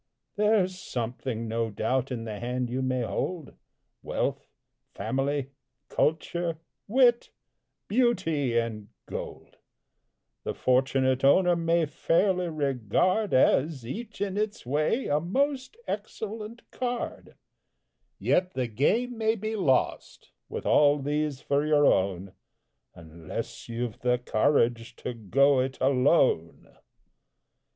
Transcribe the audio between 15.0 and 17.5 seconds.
a most excellent card;